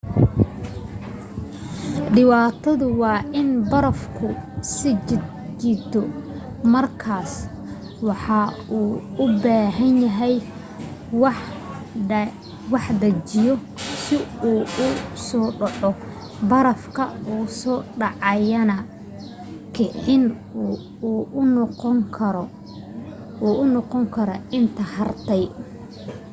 dhibaatadu 2.13 2.85
waa 3.01 3.19
in 3.39 3.49
barafku 3.71 4.27
isjiid-jiito 4.61 6.01
markaas 6.75 7.33
waxa 8.07 8.39
uu 8.77 8.91
u 9.23 9.25
baahanyahay 9.43 10.35
wax 11.23 11.39
dhaqaajiya 12.11 13.53
si 14.03 14.17
uu 14.49 14.61
u 14.85 14.89
soo 15.27 15.47
dhaco 15.61 15.89
barafka 16.51 17.03
soo 17.59 17.79
dhacayaana 18.01 18.75
kicin 19.75 20.23
u 21.39 21.41
noqon 23.93 24.07
kara 24.15 24.35
inta 24.59 24.83
hartay 24.95 25.43